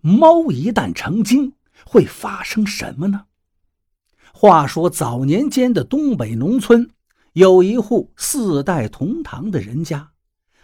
[0.00, 1.52] 猫一旦成精，
[1.84, 3.26] 会发生什么呢？
[4.32, 6.90] 话说早年间的东北农村，
[7.32, 10.12] 有一户四代同堂的人家，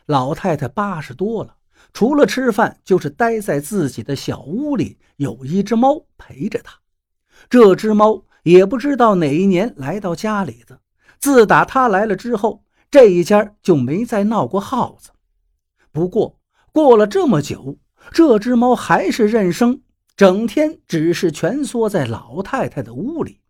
[0.07, 1.57] 老太太八十多了，
[1.93, 6.79] 除了吃饭就是待在自己的小屋里，有一只猫陪着她。
[7.51, 10.81] 这只猫也不知道哪一年来到家里的，
[11.19, 15.11] 自打它来了之后，这一家就没再闹过耗子。
[15.93, 16.39] 不过
[16.73, 17.77] 过了这么久，
[18.13, 19.81] 这只猫还是认生，
[20.17, 23.41] 整天只是蜷缩在老太太的屋里。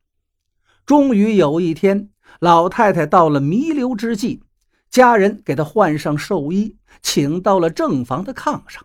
[0.85, 2.11] 终于有一天，
[2.41, 4.43] 老太太到了弥留之际，
[4.89, 8.85] 家人给她换上寿衣，请到了正房的炕上。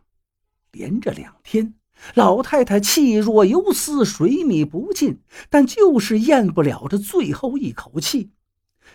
[0.72, 1.76] 连着两天，
[2.16, 8.32] 老太太气若游丝，水米不进，但就是咽不了这最后一口气。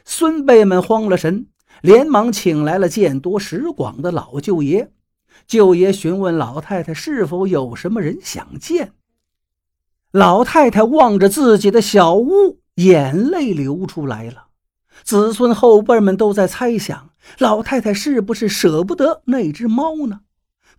[0.05, 1.47] 孙辈们慌了神，
[1.83, 4.91] 连忙请来了见多识广的老舅爷。
[5.47, 8.93] 舅爷询问老太太是否有什么人想见。
[10.11, 12.61] 老太太望着自己的小屋。
[12.77, 14.49] 眼泪流出来了，
[15.03, 20.21] 子孙后辈们都在猜想老太太是不是舍不得那只猫呢？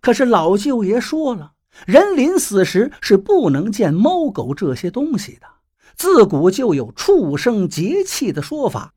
[0.00, 1.54] 可是老舅爷说了，
[1.86, 5.48] 人临死时是不能见猫狗这些东西的。
[5.96, 8.94] 自古就有畜生节气的说法，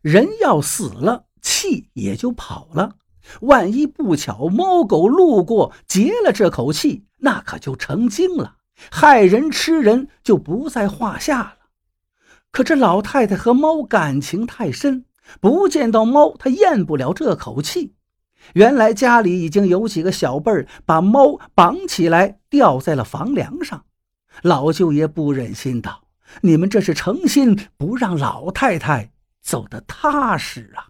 [0.00, 2.96] 人要死了，气也就跑了。
[3.42, 8.56] 万一不巧猫狗路过劫了这口气，那可就成精了，
[8.90, 11.56] 害人吃人就不在话下了。
[12.50, 15.06] 可这老太太和猫感情太深，
[15.40, 17.94] 不见到猫，她咽不了这口气。
[18.52, 23.84] 原来家里已经有几个小辈儿把猫绑起来吊在了房梁上。
[24.42, 26.04] 老舅爷不忍心道
[26.42, 30.88] ：“你们这是诚心不让老太太走得踏实啊！”